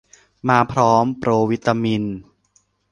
[0.49, 2.03] มาพร้อมโปรวิตามิน